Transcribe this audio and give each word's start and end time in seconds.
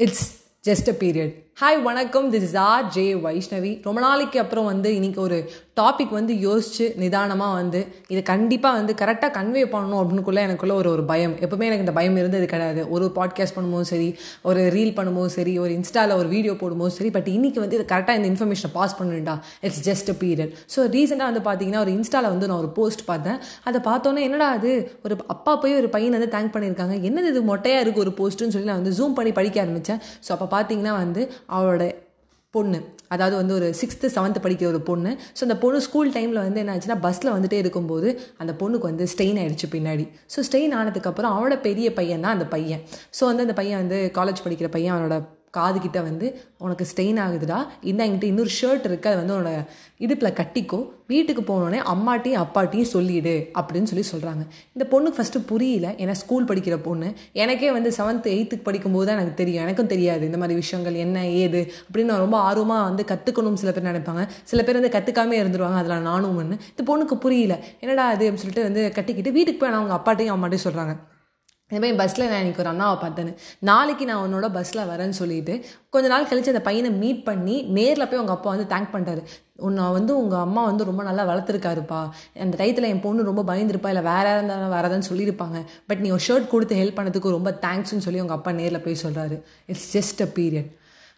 It's 0.00 0.24
just 0.64 0.88
a 0.88 0.96
period 1.00 1.34
hi 1.56 1.78
வணக்கம். 1.86 2.26
This 2.32 2.44
is 2.46 2.54
R 2.66 2.86
J 2.94 3.02
Vaishnavi 3.24 3.70
ரொம்ப 3.86 3.98
நாளைக்கு 4.04 4.38
அப்புறம் 4.42 4.68
வந்து 4.70 4.90
இன்னைக்கு 4.98 5.20
ஒரு 5.24 5.38
டாபிக் 5.80 6.12
வந்து 6.16 6.34
யோசிச்சு 6.44 6.84
நிதானமாக 7.02 7.56
வந்து 7.58 7.80
இதை 8.12 8.22
கண்டிப்பாக 8.30 8.78
வந்து 8.78 8.92
கரெக்டாக 9.00 9.30
கன்வே 9.36 9.62
பண்ணணும் 9.72 10.00
அப்படின்னுக்குள்ள 10.00 10.40
எனக்குள்ள 10.46 10.74
ஒரு 10.80 10.88
ஒரு 10.92 11.02
பயம். 11.10 11.34
எப்பவுமே 11.44 11.66
எனக்கு 11.68 11.84
இந்த 11.86 11.94
பயம் 11.98 12.16
இருந்தது 12.20 12.46
கிடையாது. 12.52 12.82
ஒரு 12.94 13.08
பாட்காஸ்ட் 13.18 13.56
பண்ணும்போது 13.56 13.88
சரி 13.90 14.08
ஒரு 14.50 14.62
ரீல் 14.76 14.94
பண்ணும்போது 14.98 15.32
சரி 15.36 15.54
ஒரு 15.64 15.74
இன்ஸ்டாவில் 15.78 16.14
ஒரு 16.20 16.30
வீடியோ 16.34 16.54
போடும்போது 16.62 16.94
சரி 16.98 17.10
பட் 17.16 17.28
இன்னைக்கு 17.34 17.60
வந்து 17.64 17.76
இது 17.78 17.86
கரெக்டாக 17.92 18.20
இந்த 18.20 18.30
இன்ஃபர்மேஷனை 18.32 18.70
pass 18.78 18.96
பண்ணுண்டா 19.00 19.34
it's 19.68 19.82
just 19.88 20.10
a 20.14 20.16
period 20.22 20.54
so 20.76 20.88
ரீசெண்டாக 20.96 21.30
வந்து 21.32 21.44
பார்த்தீங்கன்னா 21.50 21.82
ஒரு 21.86 21.94
இன்ஸ்டாவில் 21.98 22.30
வந்து 22.34 22.48
நான் 22.52 22.60
ஒரு 22.64 22.72
போஸ்ட் 22.80 23.04
பார்த்தேன். 23.10 23.38
அதை 23.70 23.80
பார்த்தோன்னே 23.90 24.24
என்னடா 24.30 24.48
அது? 24.58 24.72
ஒரு 25.04 25.16
அப்பா 25.36 25.54
போய் 25.64 25.78
ஒரு 25.82 25.90
பையன் 25.96 26.18
வந்து 26.18 26.30
தேங்க் 26.36 26.54
பண்ணியிருக்காங்க. 26.56 26.96
என்னது 27.10 27.30
இது 27.34 27.44
மொட்டையாக 27.52 27.84
இருக்குது 27.84 28.06
ஒரு 28.06 28.14
போஸ்ட்டுன்னு 28.22 28.56
சொல்லி 28.56 28.70
நான் 28.72 28.82
வந்து 28.82 28.96
ஜூம் 29.00 29.18
பண்ணி 29.20 29.34
படிக்க 29.40 29.64
ஆரம்பித்தேன் 29.66 30.02
ஸோ 30.26 30.32
அப்போ 30.38 30.48
பார்த்தீங்கன்னா 30.56 30.96
வந்து 31.04 31.22
அவளோட 31.56 31.84
பொண்ணு. 32.54 32.78
அதாவது 33.14 33.34
வந்து 33.36 33.54
ஒரு 33.54 33.66
சிக்ஸ்த்து 33.80 34.06
செவன்த்து 34.14 34.40
படிக்கிற 34.44 34.66
ஒரு 34.66 34.80
பொண்ணு. 34.88 35.10
ஸோ 35.36 35.42
அந்த 35.46 35.56
பொண்ணு 35.64 35.80
ஸ்கூல் 35.86 36.10
டைமில் 36.16 36.40
வந்து 36.44 36.60
என்ன 36.62 36.72
ஆச்சுன்னா 36.76 36.96
பஸ்ஸில் 37.00 37.34
வந்துட்டே 37.36 37.58
இருக்கும்போது 37.64 38.08
அந்த 38.38 38.52
பொண்ணுக்கு 38.60 38.90
வந்து 38.90 39.04
ஸ்டெயின் 39.12 39.38
ஆயிடுச்சு 39.42 39.68
பின்னாடி. 39.76 40.06
ஸோ 40.34 40.42
ஸ்டெயின் 40.48 40.74
ஆனதுக்கப்புறம் 40.80 41.34
அவளோட 41.34 41.56
பெரிய 41.68 41.88
பையன் 41.92 42.24
தான் 42.26 42.36
அந்த 42.38 42.46
பையன். 42.46 42.82
ஸோ 43.18 43.24
வந்து 43.30 43.46
அந்த 43.46 43.56
பையன் 43.60 43.80
வந்து 43.82 44.00
காலேஜ் 44.18 44.44
படிக்கிற 44.46 44.70
பையன் 44.76 44.94
அவனோட 44.96 45.18
காது 45.50 45.80
கிட்ட 45.80 46.00
வந்து 46.00 46.26
உனக்கு 46.58 46.86
ஸ்டெயின் 46.92 47.20
ஆகுதுடா. 47.24 47.58
இந்த 47.82 48.06
என்கிட்ட 48.06 48.24
இன்னொரு 48.24 48.50
ஷர்ட் 48.60 48.86
இருக்குது 48.88 49.10
அது 49.12 49.26
வந்து 49.26 49.36
உன்னோட 49.36 49.66
இடுப்பில் 49.98 50.36
கட்டிக்கோ. 50.40 50.78
வீட்டுக்கு 51.06 51.42
போனோடனே 51.42 51.78
அம்மாட்டையும் 51.92 52.42
அப்பாட்டையும் 52.42 52.90
சொல்லிடு. 52.94 53.50
அப்படின்னு 53.60 53.88
சொல்லி 53.90 54.04
சொல்கிறாங்க 54.12 54.42
இந்த 54.74 54.84
பொண்ணுக்கு 54.92 55.18
ஃபஸ்ட்டு 55.18 55.46
புரியல. 55.46 55.88
ஏன்னா 56.02 56.10
ஸ்கூல் 56.10 56.44
படிக்கிற 56.44 56.76
பொண்ணு. 56.76 57.12
எனக்கே 57.32 57.72
வந்து 57.72 57.90
செவன்த்து 57.98 58.30
எயித்துக்கு 58.36 58.62
படிக்கும்போது 58.62 59.06
தான் 59.06 59.16
எனக்கு 59.16 59.38
தெரியும். 59.42 59.62
எனக்கும் 59.62 59.92
தெரியாது. 59.94 60.24
இந்த 60.24 60.38
மாதிரி 60.38 60.58
விஷயங்கள் 60.58 60.94
என்ன 60.94 61.26
ஏது 61.28 61.72
அப்படின்னு 61.88 62.10
நான் 62.12 62.24
ரொம்ப 62.26 62.38
ஆர்வமாக 62.38 62.88
வந்து 62.88 63.04
கற்றுக்கணும் 63.12 63.60
சில 63.62 63.72
பேர் 63.72 63.90
நினைப்பாங்க. 63.90 64.28
சில 64.42 64.62
பேர் 64.62 64.80
வந்து 64.80 64.96
கற்றுக்காமே 64.98 65.36
இருந்துருவாங்க. 65.42 65.80
அதில் 65.82 66.06
நானும் 66.10 66.36
ஒன்று 66.36 66.56
இந்த 66.72 66.84
பொண்ணுக்கு 66.90 67.18
புரியல. 67.18 67.56
என்னடா 67.80 68.06
அது 68.08 68.30
அப்படின்னு 68.30 68.44
சொல்லிட்டு 68.44 68.62
வந்து 68.62 68.92
கட்டிக்கிட்டு 68.94 69.32
வீட்டுக்கு 69.32 69.60
போய் 69.60 69.78
அவங்க 69.78 69.94
அப்பாட்டையும் 69.94 70.36
அம்மாட்டையும் 70.36 70.66
சொல்கிறாங்க 70.68 70.94
இதுமாதிரி 71.70 71.96
பஸ்ஸில் 71.96 72.28
நான் 72.28 72.42
எனக்கு 72.44 72.62
ஒரு 72.62 72.70
அண்ணாவை 72.72 72.96
பார்த்தேன்னு. 73.02 73.34
நாளைக்கு 73.58 74.04
நான் 74.04 74.24
உன்னோட 74.26 74.48
பஸ்ஸில் 74.52 74.88
வரேன்னு 74.88 75.18
சொல்லிட்டு 75.20 75.54
கொஞ்ச 75.90 76.08
நாள் 76.08 76.28
கழித்து 76.28 76.52
அந்த 76.52 76.64
பையனை 76.64 76.90
மீட் 77.02 77.24
பண்ணி 77.24 77.62
நேரில் 77.62 78.08
போய் 78.08 78.20
உங்கள் 78.20 78.36
அப்பா 78.36 78.50
வந்து 78.54 78.74
தேங்க் 78.74 78.92
பண்ணிட்டாரு 78.94 79.22
உன்னை 79.68 79.84
வந்து 79.90 80.12
உங்கள் 80.22 80.38
அம்மா 80.38 80.64
வந்து 80.64 80.84
ரொம்ப 80.84 81.02
நல்லா 81.02 81.24
வளர்த்துருக்காருப்பா. 81.30 82.00
அந்த 82.38 82.64
டயத்தில் 82.64 82.90
என் 82.92 83.00
பொண்ணு 83.00 83.28
ரொம்ப 83.30 83.42
பயந்துருப்பா 83.50 83.90
இல்லை 83.92 84.02
வேற 84.02 84.26
யாராக 84.28 84.36
இருந்தாலும் 84.36 84.74
வேறதான்னு 84.76 85.10
சொல்லியிருப்பாங்க. 85.12 85.58
பட் 85.86 85.98
நீ 85.98 86.10
ஒரு 86.10 86.22
ஷர்ட் 86.28 86.52
கொடுத்து 86.54 86.76
ஹெல்ப் 86.76 86.98
பண்ணதுக்கு 87.00 87.36
ரொம்ப 87.38 87.58
தேங்க்ஸ்னு 87.66 88.04
சொல்லி 88.08 88.20
உங்கள் 88.20 88.36
அப்பா 88.36 88.52
நேரில் 88.52 88.80
போய் 88.80 89.02
சொல்கிறாரு 89.02 89.42
இட்ஸ் 89.66 89.88
ஜஸ்ட் 89.96 90.22
அ 90.26 90.30
பீரியட் 90.34 90.70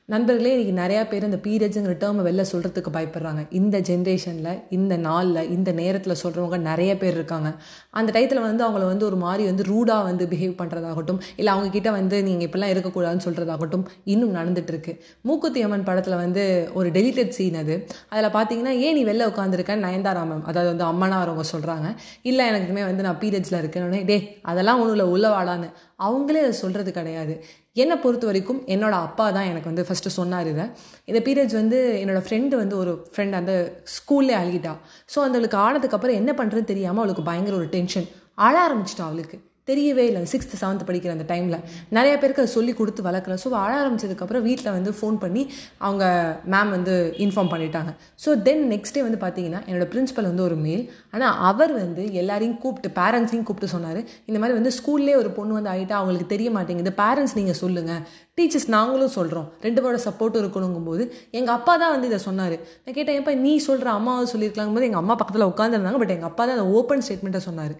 நண்பர்களே 0.08 0.53
இன்றைக்கி 0.55 0.72
நிறையா 0.78 1.03
பேர் 1.11 1.25
இந்த 1.27 1.36
பீரியட்ஸுங்கிற 1.45 1.92
டேர்மை 2.00 2.22
வெளில 2.27 2.45
சொல்கிறதுக்கு 2.50 2.91
பயப்படுறாங்க. 2.97 3.42
இந்த 3.58 3.77
ஜென்ரேஷனில் 3.89 4.59
இந்த 4.77 4.94
நாளில் 5.05 5.50
இந்த 5.56 5.70
நேரத்தில் 5.78 6.19
சொல்கிறவங்க 6.22 6.56
நிறைய 6.61 6.92
பேர் 7.03 7.17
இருக்காங்க. 7.19 7.50
அந்த 7.98 8.12
டயத்தில் 8.14 8.41
வந்து 8.47 8.64
அவங்கள 8.67 8.86
வந்து 8.92 9.05
ஒரு 9.11 9.19
மாதிரி 9.25 9.44
வந்து 9.50 9.67
ரூடாக 9.69 10.06
வந்து 10.09 10.25
பிஹேவ் 10.33 10.56
பண்ணுறதாகட்டும் 10.61 11.20
இல்லை 11.36 11.53
அவங்கக்கிட்ட 11.55 11.92
வந்து 11.98 12.19
நீங்கள் 12.28 12.47
இப்படிலாம் 12.48 12.72
இருக்கக்கூடாதுன்னு 12.75 13.27
சொல்கிறதாகட்டும் 13.27 13.84
இன்னும் 14.14 14.34
நடந்துகிட்ருக்கு 14.39 14.94
மூக்குத்தி 15.31 15.62
அம்மன் 15.69 15.86
படத்தில் 15.91 16.19
வந்து 16.25 16.44
ஒரு 16.81 16.91
டெலிட்டட் 16.98 17.33
சீன் 17.39 17.61
அது. 17.62 17.77
அதில் 18.12 18.34
பார்த்தீங்கன்னா 18.39 18.75
ஏன் 18.89 18.98
நீ 18.98 19.05
வெளில 19.11 19.31
உட்காந்துருக்கேன் 19.33 19.84
நயன்தாரா 19.87 20.25
மேம் 20.33 20.44
அதாவது 20.53 20.70
வந்து 20.72 20.87
அம்மனா 20.91 21.22
அவங்க 21.22 21.47
சொல்கிறாங்க 21.55 21.89
இல்லை 22.33 22.50
எனக்குமே 22.53 22.84
வந்து 22.91 23.06
நான் 23.09 23.22
பீரியட்ஸில் 23.25 23.61
இருக்கேன்னு 23.62 24.05
டே 24.12 24.19
அதெல்லாம் 24.53 24.83
ஒன்றும் 24.83 24.97
இல்லை 24.98 25.09
உள்ளவாடான்னு 25.14 25.70
அவங்களே 26.06 26.41
அதை 26.44 26.55
சொல்கிறது 26.64 26.91
கிடையாது. 26.92 27.34
என்னை 27.77 27.97
பொறுத்த 27.97 28.25
வரைக்கும் 28.27 28.59
என்னோட 28.75 28.95
அப்பா 29.06 29.27
தான் 29.37 29.47
எனக்கு 29.51 29.70
வந்து 29.70 29.84
ஃபஸ்ட்டு 29.89 30.15
சொன்னார் 30.17 30.48
இதை. 30.51 30.65
இந்த 31.11 31.20
பீரியட்ஸ் 31.27 31.59
வந்து 31.61 31.78
என்னோடய 32.03 32.25
ஃப்ரெண்டு 32.27 32.55
வந்து 32.62 32.77
ஒரு 32.77 32.92
ஃப்ரெண்ட் 33.12 33.39
அந்த 33.41 33.53
ஸ்கூல்லே 33.95 34.34
அழுகிட்டா. 34.41 34.73
ஸோ 35.15 35.20
அந்தளுக்கு 35.27 35.59
ஆனதுக்கப்புறம் 35.66 36.19
என்ன 36.21 36.32
பண்ணுறதுன்னு 36.41 36.72
தெரியாமல் 36.72 37.03
அவளுக்கு 37.03 37.22
பயங்கர 37.31 37.56
ஒரு 37.56 37.69
டென்ஷன் 37.77 38.09
அழ 38.34 38.55
ஆரம்பிச்சிட்டா 38.66 39.06
அவளுக்கு. 39.09 39.38
தெரியவே 39.71 40.05
இல்லை. 40.11 40.21
சிக்ஸ்த்து 40.33 40.61
செவன்த் 40.62 40.87
படிக்கிற 40.89 41.11
அந்த 41.17 41.27
டைமில் 41.33 41.59
நிறைய 41.97 42.15
பேருக்கு 42.23 42.43
அதை 42.45 42.50
சொல்லி 42.56 42.73
கொடுத்து 42.81 43.03
வளர்க்கல. 43.09 43.34
ஸோ 43.43 43.50
அழ 43.65 43.73
ஆரம்பிச்சதுக்கப்புறம் 43.83 44.45
வீட்டில் 44.49 44.75
வந்து 44.77 44.93
ஃபோன் 44.99 45.17
பண்ணி 45.25 45.43
அவங்க 45.87 46.05
மேம் 46.55 46.73
வந்து 46.77 46.95
இன்ஃபார்ம் 47.25 47.53
பண்ணிட்டாங்க. 47.53 47.93
ஸோ 48.25 48.31
தென் 48.49 48.65
நெக்ஸ்ட் 48.73 48.97
டே 48.97 49.05
வந்து 49.09 49.21
பார்த்தீங்கன்னா 49.25 49.61
என்னோட 49.69 49.87
பிரின்ஸிபல் 49.93 50.28
வந்து 50.31 50.45
ஒரு 50.49 50.59
மேல் 50.67 50.83
ஆனால் 51.15 51.37
அவர் 51.50 51.75
வந்து 51.83 52.05
எல்லாரையும் 52.23 52.59
கூப்பிட்டு 52.65 52.91
பேரண்ட்ஸையும் 53.00 53.47
கூப்பிட்டு 53.50 53.75
சொன்னார். 53.77 54.00
இந்த 54.31 54.39
மாதிரி 54.43 54.59
வந்து 54.61 54.73
ஸ்கூல்லே 54.81 55.17
ஒரு 55.23 55.33
பொண்ணு 55.39 55.59
வந்து 55.59 55.73
ஆகிட்டா 55.75 55.97
அவங்களுக்கு 56.00 56.29
தெரிய 56.34 56.50
மாட்டேங்குது. 56.59 56.94
பேரண்ட்ஸ் 57.03 57.39
நீங்கள் 57.41 57.61
சொல்லுங்கள் 57.62 58.03
டீச்சர்ஸ் 58.39 58.69
நாங்களும் 58.75 59.15
சொல்கிறோம் 59.17 59.49
ரெண்டு 59.65 59.81
பேரோட 59.83 59.99
சப்போர்ட்டும் 60.09 60.43
இருக்கணுங்கும் 60.43 60.87
போது 60.91 61.03
எங்கள் 61.39 61.55
அப்பா 61.56 61.73
தான் 61.83 61.93
வந்து 61.94 62.09
இதை 62.11 62.21
சொன்னார். 62.29 62.56
நான் 62.84 62.97
கேட்டேன் 62.99 63.19
எப்போ 63.21 63.33
நீ 63.47 63.53
சொல்கிற 63.69 63.91
அம்மாவை 63.99 64.25
சொல்லியிருக்கலாங்கும் 64.34 64.79
போது 64.79 64.89
எங்கள் 64.89 65.03
அம்மா 65.03 65.15
பக்கத்தில் 65.21 65.50
உட்காந்துருந்தாங்க 65.53 66.00
பட் 66.03 66.15
எங்கள் 66.17 66.31
அப்பா 66.31 66.43
தான் 66.44 66.56
அந்த 66.59 66.69
ஓப்பன் 66.79 67.05
ஸ்டேட்மெண்ட்டை 67.06 67.43
சொன்னார். 67.49 67.75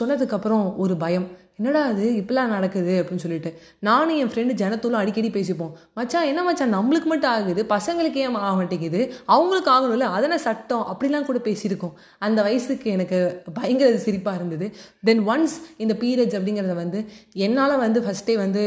சொன்னதுக்கப்புறம் 0.00 0.76
ஒரு 0.76 0.96
பயம். 0.96 1.26
என்னடா 1.56 1.84
அது 1.84 2.10
இப்படிலாம் 2.10 2.46
நடக்குது 2.46 3.04
அப்படின்னு 3.04 3.16
சொல்லிட்டு. 3.16 3.60
நானும் 3.78 4.16
என் 4.16 4.26
ஃப்ரெண்டு 4.26 4.54
ஜனத்தோலும் 4.54 5.00
அடிக்கடி 5.02 5.30
பேசிப்போம். 5.30 5.72
மச்சான் 5.94 6.24
என்ன 6.24 6.42
மச்சான்? 6.42 6.74
நம்மளுக்கு 6.74 7.04
மட்டும் 7.04 7.30
ஆகுது. 7.30 7.66
பசங்களுக்கு 7.68 8.14
ஏன் 8.14 8.34
ஆக 8.34 8.56
மாட்டேங்குது? 8.56 9.12
அவங்களுக்கு 9.24 9.70
ஆகணும்ல. 9.70 10.00
அதனை 10.00 10.38
சட்டம். 10.38 10.86
அப்படிலாம் 10.90 11.24
கூட 11.24 11.38
பேசியிருக்கோம். 11.38 11.92
அந்த 12.18 12.42
வயசுக்கு 12.42 12.90
எனக்கு 12.90 13.42
பயங்கர 13.54 13.90
சிரிப்பாக 13.90 14.34
இருந்தது. 14.34 14.74
தென் 15.02 15.28
ஒன்ஸ் 15.28 15.56
இந்த 15.76 15.94
பீரியட்ஸ் 16.00 16.40
அப்படிங்கிறத 16.40 16.74
வந்து 16.74 17.04
என்னால் 17.32 17.78
வந்து 17.78 18.00
ஃபஸ்ட்டே 18.00 18.36
வந்து 18.36 18.64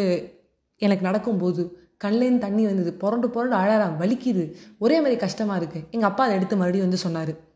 எனக்கு 0.77 1.03
நடக்கும்போது 1.03 1.79
கண்லேருந்து 2.03 2.37
தண்ணி 2.37 2.65
வந்தது. 2.65 2.93
புரண்டு 2.93 3.29
புரண்டு 3.29 3.55
அழறான் 3.55 3.95
வலிக்குது. 3.99 4.53
ஒரே 4.77 4.97
மாதிரி 4.97 5.15
கஷ்டமாக 5.15 5.65
இருக்குது 5.65 5.89
எங்கள் 5.91 6.09
அப்பா 6.09 6.23
அதை 6.23 6.35
எடுத்து 6.35 6.55
மறுபடியும் 6.55 6.87
வந்து 6.87 7.03
சொன்னார். 7.03 7.49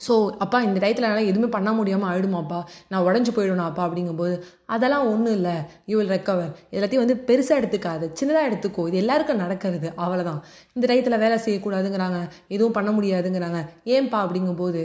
ஸோ 0.00 0.14
அப்பா 0.44 0.58
இந்த 0.62 0.78
டயத்தில் 0.82 1.06
என்னால் 1.08 1.30
எதுவுமே 1.30 1.48
பண்ண 1.56 1.70
முடியாமல் 1.72 2.08
ஆயிடுமாப்பா 2.10 2.58
நான் 2.88 3.04
உடஞ்சி 3.08 3.32
போயிடணும் 3.36 3.68
அப்பா 3.68 3.82
அப்படிங்கும்போது 3.86 4.34
அதெல்லாம் 4.74 5.06
ஒன்றும் 5.12 5.34
இல்லை. 5.38 5.54
யூ 5.90 5.96
வில் 5.98 6.12
ரெக்கவர் 6.16 6.50
எல்லாத்தையும் 6.74 7.04
வந்து 7.04 7.16
பெருசாக 7.28 7.60
எடுத்துக்காது. 7.60 8.06
சின்னதாக 8.20 8.48
எடுத்துக்கோ. 8.50 8.84
இது 8.90 8.96
எல்லாருக்கும் 8.96 9.42
நடக்கிறது. 9.44 9.88
அவ்வளோதான் 10.04 10.40
இந்த 10.76 10.84
டயத்தில் 10.90 11.22
வேலை 11.24 11.38
செய்யக்கூடாதுங்கிறாங்க. 11.46 12.20
எதுவும் 12.48 12.76
பண்ண 12.78 12.92
முடியாதுங்கிறாங்க. 12.98 13.60
ஏன்பா 13.96 14.20
அப்படிங்கும்போது 14.24 14.82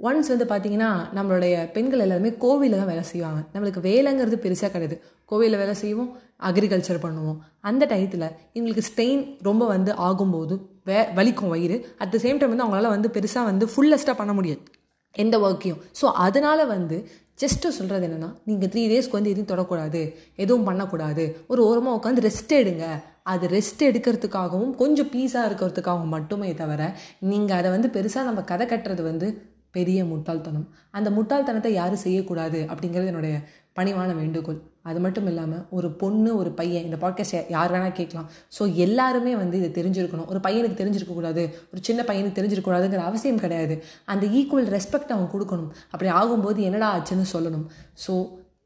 ஒன்ஸ் 0.00 0.30
வந்து 0.32 0.46
பார்த்தீங்கன்னா 0.52 0.88
நம்மளுடைய 1.16 1.54
பெண்கள் 1.74 2.02
எல்லாருமே 2.04 2.30
கோவிலில் 2.44 2.80
தான் 2.80 2.90
வேலை 2.92 3.04
செய்வாங்க. 3.10 3.40
நம்மளுக்கு 3.52 3.80
வேலைங்கிறது 3.88 4.38
பெருசாக 4.44 4.70
கிடையாது. 4.74 4.96
கோவிலில் 5.30 5.60
வேலை 5.62 5.74
செய்வோம் 5.82 6.10
அக்ரிகல்ச்சர் 6.48 7.04
பண்ணுவோம். 7.04 7.38
அந்த 7.68 7.82
டயத்தில் 7.92 8.26
இவங்களுக்கு 8.56 8.84
ஸ்டெயின் 8.90 9.22
ரொம்ப 9.48 9.66
வந்து 9.74 9.92
ஆகும்போது 10.08 10.56
வே 10.88 10.98
வலிக்கும் 11.18 11.52
வயிறு. 11.54 11.76
அட் 12.02 12.12
த 12.14 12.18
சேம் 12.24 12.40
டைம் 12.40 12.52
வந்து 12.52 12.66
அவங்களால 12.66 12.90
வந்து 12.96 13.10
பெருசாக 13.16 13.50
வந்து 13.50 13.66
ஃபுல்லஸ்ட்டாக 13.74 14.16
பண்ண 14.20 14.34
முடியாது. 14.38 14.62
எந்த 15.14 15.36
ஒர்க்கையும் 15.46 15.80
ஸோ 16.00 16.06
அதனால் 16.26 16.64
வந்து 16.74 16.96
ஜஸ்ட்டு 17.42 17.74
சொல்கிறது 17.78 18.04
என்னென்னா 18.08 18.30
நீங்கள் 18.48 18.70
த்ரீ 18.72 18.82
டேஸ்க்கு 18.90 19.18
வந்து 19.18 19.32
எதுவும் 19.32 19.50
தொடக்கூடாது. 19.50 20.00
எதுவும் 20.42 20.68
பண்ணக்கூடாது. 20.68 21.24
ஒரு 21.52 21.60
ஓரமாக 21.68 21.96
உட்காந்து 21.98 22.24
ரெஸ்ட் 22.28 22.54
எடுங்க. 22.60 22.86
அது 23.32 23.44
ரெஸ்ட் 23.56 23.82
எடுக்கிறதுக்காகவும் 23.90 24.72
கொஞ்சம் 24.80 25.10
பீஸாக 25.14 25.48
இருக்கிறதுக்காகவும் 25.48 26.14
மட்டுமே 26.16 26.50
தவிர 26.62 26.82
நீங்கள் 27.32 27.58
அதை 27.58 27.68
வந்து 27.76 27.88
பெருசாக 27.96 28.28
நம்ம 28.30 28.42
கதை 28.50 28.66
கட்டுறது 28.72 29.02
வந்து 29.10 29.28
பெரிய 29.76 30.00
முட்டாள்தனம். 30.10 30.66
அந்த 30.98 31.08
முட்டாள்தனத்தை 31.16 31.72
யாரும் 31.80 32.04
செய்யக்கூடாது 32.06 32.58
அப்படிங்கிறது 32.72 33.12
என்னுடைய 33.12 33.36
பணிவான 33.78 34.10
வேண்டுகோள். 34.18 34.58
அது 34.90 34.98
மட்டும் 35.04 35.26
இல்லாமல் 35.30 35.64
ஒரு 35.76 35.88
பொண்ணு 36.00 36.30
ஒரு 36.40 36.50
பையன் 36.58 36.86
இந்த 36.88 36.98
பாட்காஸ்ட் 37.02 37.50
யார் 37.54 37.72
வேணால் 37.74 37.96
கேட்கலாம். 37.98 38.28
ஸோ 38.56 38.62
எல்லாருமே 38.84 39.32
வந்து 39.42 39.56
இதை 39.60 39.70
தெரிஞ்சிருக்கணும். 39.78 40.28
ஒரு 40.32 40.40
பையனுக்கு 40.46 40.80
தெரிஞ்சிருக்கக்கூடாது 40.82 41.42
ஒரு 41.72 41.80
சின்ன 41.88 42.02
பையனுக்கு 42.10 42.38
தெரிஞ்சிருக்கக்கூடாதுங்கிற 42.38 43.04
அவசியம் 43.10 43.42
கிடையாது. 43.44 43.76
அந்த 44.14 44.26
ஈக்குவல் 44.40 44.70
ரெஸ்பெக்ட் 44.76 45.14
அவன் 45.16 45.32
கொடுக்கணும். 45.34 45.70
அப்படி 45.94 46.10
ஆகும்போது 46.20 46.62
என்னடா 46.68 46.90
ஆச்சுன்னு 46.96 47.26
சொல்லணும். 47.34 47.66
ஸோ 48.06 48.14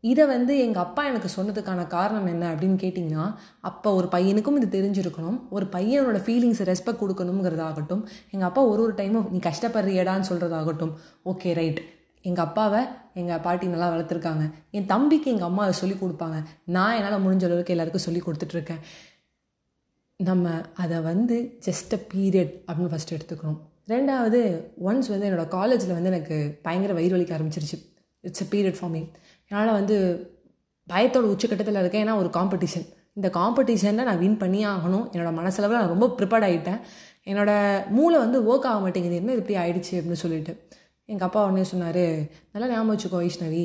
இதை 0.00 0.24
வந்து 0.26 0.52
எங்கள் 0.58 0.82
அப்பா 0.82 1.02
எனக்கு 1.06 1.28
சொன்னதுக்கான 1.36 1.86
காரணம் 1.86 2.26
என்ன 2.26 2.44
அப்படின்னு 2.54 2.78
கேட்டிங்கன்னா 2.84 3.24
அப்போ 3.60 3.94
ஒரு 3.94 4.08
பையனுக்கும் 4.12 4.58
இது 4.60 4.68
தெரிஞ்சிருக்கணும். 4.76 5.38
ஒரு 5.50 5.66
பையனோட 5.72 6.18
ஃபீலிங்ஸை 6.26 6.66
ரெஸ்பெக்ட் 6.70 7.02
கொடுக்கணுங்கிறதாகட்டும் 7.02 8.02
எங்கள் 8.30 8.48
அப்பா 8.48 8.64
ஒரு 8.64 8.82
ஒரு 8.82 8.94
டைமும் 8.94 9.28
நீ 9.30 9.40
கஷ்டப்படுறியடான்னு 9.48 10.28
சொல்கிறதாகட்டும் 10.30 10.92
ஓகே 11.24 11.52
ரைட் 11.60 11.80
எங்கள் 12.28 12.44
அப்பாவை 12.44 12.80
எங்கள் 13.20 13.40
பாட்டி 13.44 13.66
நல்லா 13.66 13.86
வளர்த்துருக்காங்க. 13.92 14.44
என் 14.70 14.86
தம்பிக்கு 14.86 15.28
எங்கள் 15.30 15.48
அம்மா 15.48 15.62
அதை 15.62 15.74
சொல்லிக் 15.74 16.02
கொடுப்பாங்க. 16.04 16.38
நான் 16.64 16.96
என்னால் 16.96 17.24
முடிஞ்ச 17.26 17.44
அளவுக்கு 17.48 17.74
எல்லாருக்கும் 17.74 18.06
சொல்லி 18.06 18.20
கொடுத்துட்ருக்கேன். 18.26 18.82
நம்ம 20.16 20.50
அதை 20.74 21.00
வந்து 21.00 21.36
ஜஸ்ட் 21.66 21.92
அ 21.96 22.00
பீரியட் 22.14 22.52
அப்படின்னு 22.66 22.92
ஃபஸ்ட்டு 22.94 23.16
எடுத்துக்கணும். 23.16 23.60
ரெண்டாவது 23.88 24.40
ஒன்ஸ் 24.88 25.08
வந்து 25.12 25.28
என்னோடய 25.28 25.48
காலேஜில் 25.48 25.96
வந்து 25.96 26.10
எனக்கு 26.14 26.36
பயங்கர 26.62 26.92
வயிறு 26.98 27.16
வலிக்க 27.16 27.32
ஆரம்பிச்சிருச்சு. 27.38 27.78
It's 28.20 28.44
a 28.44 28.48
period 28.52 28.78
for 28.80 28.90
me 28.90 29.02
என்னால் 29.50 29.76
வந்து 29.78 29.96
பயத்தோட 30.88 31.26
உச்சக்கட்டத்தில் 31.32 31.80
இருக்கேன். 31.82 32.02
ஏன்னா 32.04 32.16
ஒரு 32.22 32.30
காம்படிஷன் 32.38 32.86
இந்த 33.18 33.28
காம்படிஷனில் 33.34 34.08
நான் 34.08 34.18
வின் 34.18 34.36
பண்ணியே 34.36 34.64
ஆகணும். 34.64 35.06
என்னோடய 35.14 35.38
மனசளவில் 35.38 35.80
நான் 35.80 35.94
ரொம்ப 35.94 36.06
ப்ரிப்பேர்ட் 36.18 36.46
ஆகிட்டேன் 36.48 36.80
என்னோடய 37.30 37.88
மூளை 37.96 38.18
வந்து 38.18 38.38
ஒர்க் 38.42 38.68
ஆக 38.70 38.78
மாட்டேங்குது. 38.80 39.16
என்ன 39.22 39.34
இப்படி 39.40 39.56
ஆயிடுச்சு 39.62 39.94
அப்படின்னு 39.98 40.22
சொல்லிட்டு. 40.24 40.52
எங்கள் 41.04 41.26
அப்பா 41.28 41.40
உடனே 41.44 41.64
சொன்னார் 41.64 42.04
நல்லா 42.52 42.66
ஞாபகம் 42.72 42.92
வச்சுக்கோ 42.92 43.18
வைஷ்ணவி. 43.22 43.64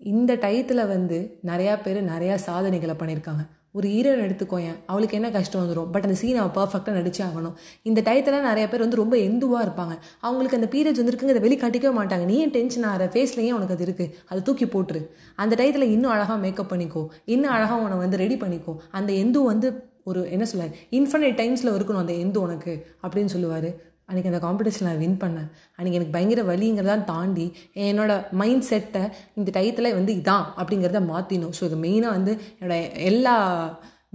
இந்த 0.00 0.32
டயத்தில் 0.34 0.88
வந்து 0.94 1.18
நிறையா 1.50 1.74
பேர் 1.82 1.98
நிறையா 2.12 2.34
சாதனைகளை 2.46 2.94
பண்ணியிருக்காங்க. 2.98 3.44
ஒரு 3.76 3.88
ஹீரோயின் 3.94 4.24
எடுத்துக்கோயேன் 4.26 4.76
அவளுக்கு 4.86 5.16
என்ன 5.18 5.30
கஷ்டம் 5.30 5.62
வந்துடும் 5.62 5.88
பட் 5.94 6.06
அந்த 6.08 6.16
சீன் 6.20 6.38
அவள் 6.42 6.54
பர்ஃபெக்டாக 6.56 6.94
நடிச்சே 6.98 7.24
ஆகணும். 7.28 7.54
இந்த 7.82 8.00
டயத்தில் 8.06 8.46
நிறைய 8.48 8.68
பேர் 8.68 8.84
வந்து 8.84 9.00
ரொம்ப 9.02 9.16
எந்துவாக 9.16 9.64
இருப்பாங்க. 9.66 9.94
அவங்களுக்கு 10.28 10.58
அந்த 10.58 10.68
பீரியட்ஸ் 10.74 11.00
வந்துருக்குங்க 11.02 11.34
அதை 11.34 11.42
வெளிக்காட்டிக்கவே 11.46 11.92
மாட்டாங்க. 11.98 12.24
நீ 12.30 12.36
ஏன் 12.44 12.50
டென்ஷன் 12.50 12.86
ஆகிற? 12.90 13.06
ஃபேஸ்லேயே 13.14 13.52
உனக்கு 13.58 13.74
அது 13.74 13.86
இருக்குது 13.88 14.12
அதை 14.26 14.42
தூக்கி 14.42 14.64
போட்டுரு. 14.64 15.02
அந்த 15.36 15.56
டயத்தில் 15.60 15.90
இன்னும் 15.96 16.10
அழகாக 16.10 16.38
மேக்கப் 16.38 16.72
பண்ணிக்கோ. 16.72 17.02
இன்னும் 17.24 17.54
அழகாக 17.56 17.82
உன்னை 17.82 17.98
வந்து 18.04 18.16
ரெடி 18.16 18.38
பண்ணிக்கோ. 18.44 18.74
அந்த 18.90 19.12
எந்து 19.22 19.42
வந்து 19.50 19.68
ஒரு 20.04 20.20
என்ன 20.30 20.44
சொல்ல 20.44 20.66
இன்ஃபினைட் 20.98 21.38
டைம்ஸில் 21.40 21.74
இருக்கணும் 21.76 22.02
அந்த 22.04 22.12
எந்து 22.24 22.40
உனக்கு 22.40 22.72
அப்படின்னு 23.02 23.32
சொல்லுவார். 23.34 23.70
அன்றைக்கி 24.08 24.28
அந்த 24.30 24.40
காம்படிஷன் 24.46 24.82
நான் 24.82 24.98
வின் 24.98 25.18
பண்ணேன். 25.22 25.48
அன்றைக்கி 25.76 25.92
எனக்கு 25.92 26.12
பயங்கர 26.12 26.42
வலிங்கிறதான் 26.42 27.04
தாண்டி 27.04 27.46
என்னோட 27.86 28.12
மைண்ட் 28.32 28.62
செட்டை 28.62 29.02
இந்த 29.34 29.50
டயத்தில் 29.50 29.94
வந்து 29.94 30.12
இதான் 30.14 30.46
அப்படிங்கிறத 30.56 31.00
மாற்றினோம் 31.06 31.54
ஸோ 31.60 31.64
இது 31.64 31.76
மெயினாக 31.76 32.16
வந்து 32.18 32.32
என்னோடய 32.60 32.92
எல்லா 33.10 33.34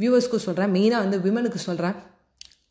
வியூவர்ஸ்க்கும் 0.01 0.45
சொல்கிறேன் 0.45 0.71
மெயினாக 0.71 1.03
வந்து 1.05 1.19
விமனுக்கு 1.19 1.59
சொல்கிறேன் 1.59 1.97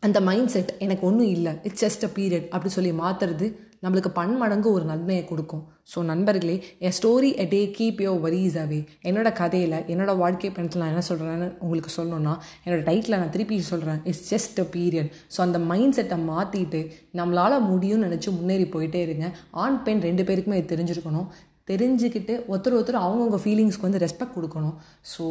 அந்த 0.06 0.18
மைண்ட் 0.28 0.52
செட் 0.52 0.70
எனக்கு 0.84 1.04
ஒன்றும் 1.08 1.32
இல்லை. 1.36 1.52
இட்ஸ் 1.68 1.82
ஜஸ்ட் 1.84 2.04
அ 2.06 2.10
பீரியட் 2.18 2.46
அப்படி 2.54 2.70
சொல்லி 2.76 2.92
மாற்றுறது 3.00 3.46
நம்மளுக்கு 3.84 4.10
பன்மடங்கு 4.18 4.68
ஒரு 4.76 4.84
நன்மையை 4.90 5.24
கொடுக்கும். 5.30 5.62
ஸோ 5.92 5.98
நண்பர்களே 6.10 6.54
என் 6.86 6.94
story 6.98 7.30
a 7.42 7.46
day 7.54 7.60
keep 7.78 8.00
your 8.04 8.20
worries 8.24 8.56
away 8.62 8.80
என்னோட 9.08 9.28
கதையில் 9.40 9.76
என்னோடய 9.92 10.20
வாழ்க்கை 10.22 10.50
பயணத்தில் 10.56 10.82
நான் 10.82 10.92
என்ன 10.94 11.04
சொல்கிறேன்னு 11.10 11.48
உங்களுக்கு 11.64 11.92
சொல்லணும்னா 11.96 12.34
என்னோடய 12.64 12.84
டைட்டில் 12.88 13.18
நான் 13.20 13.34
திருப்பி 13.36 13.58
சொல்கிறேன் 13.70 14.00
it's 14.12 14.24
just 14.32 14.60
a 14.64 14.66
period 14.76 15.10
so 15.36 15.40
அந்த 15.46 15.60
மைண்ட் 15.70 15.96
செட்டை 15.98 16.18
மாற்றிட்டு 16.32 16.80
நம்மளால் 17.20 17.58
முடியும்னு 17.70 18.06
நினச்சி 18.08 18.30
முன்னேறி 18.38 18.66
போயிட்டே 18.74 19.02
இருங்க. 19.08 19.28
ஆண் 19.64 19.78
பெண் 19.86 20.02
ரெண்டு 20.08 20.24
பேருக்குமே 20.30 20.58
இது 20.60 20.72
தெரிஞ்சிருக்கணும். 20.74 21.28
தெரிஞ்சுக்கிட்டு 21.72 22.34
ஒருத்தர் 22.50 22.78
ஒருத்தர் 22.78 23.04
அவங்கவுங்க 23.06 23.40
ஃபீலிங்ஸ்க்கு 23.44 23.88
வந்து 23.88 24.04
ரெஸ்பெக்ட் 24.06 24.36
கொடுக்கணும். 24.38 24.76
ஸோ 25.12 25.24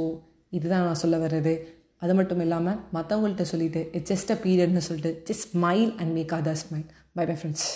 இதுதான் 0.57 0.87
நான் 0.89 1.03
சொல்ல 1.03 1.17
வர்றது. 1.25 1.53
அது 2.01 2.13
மட்டும் 2.13 2.39
இல்லாமல் 2.39 2.79
மற்றவங்கள்ட்ட 2.93 3.41
சொல்லிவிட்டு 3.41 3.89
இட்ஸ் 3.93 4.11
ஜஸ்ட் 4.13 4.31
அ 4.31 4.39
பீரியட்னு 4.43 4.83
சொல்லிட்டு 4.87 5.11
just 5.29 5.45
smile 5.49 5.95
and 5.95 6.11
make 6.11 6.33
other 6.33 6.59
smile 6.63 6.85
bye 7.13 7.25
bye 7.25 7.35
friends 7.35 7.67